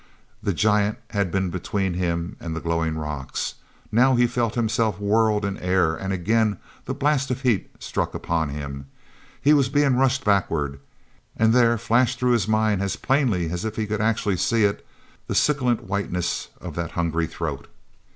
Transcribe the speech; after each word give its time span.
he 0.43 0.51
giant 0.51 0.97
had 1.11 1.29
been 1.29 1.51
between 1.51 1.93
him 1.93 2.35
and 2.39 2.55
the 2.55 2.59
glowing 2.59 2.97
rocks. 2.97 3.53
Now 3.91 4.15
he 4.15 4.25
felt 4.25 4.55
himself 4.55 4.99
whirled 4.99 5.45
in 5.45 5.59
air, 5.59 5.95
and 5.95 6.11
again 6.11 6.57
the 6.85 6.95
blast 6.95 7.29
of 7.29 7.41
heat 7.41 7.69
struck 7.77 8.15
upon 8.15 8.49
him. 8.49 8.87
He 9.39 9.53
was 9.53 9.69
being 9.69 9.97
rushed 9.97 10.25
backward; 10.25 10.79
and 11.37 11.53
there 11.53 11.77
flashed 11.77 12.17
through 12.17 12.31
his 12.31 12.47
mind, 12.47 12.81
as 12.81 12.95
plainly 12.95 13.51
as 13.51 13.63
if 13.63 13.75
he 13.75 13.85
could 13.85 14.01
actually 14.01 14.37
see 14.37 14.63
it, 14.63 14.83
the 15.27 15.35
scintillant 15.35 15.83
whiteness 15.83 16.47
of 16.59 16.73
that 16.73 16.93
hungry 16.93 17.27
throat. 17.27 17.67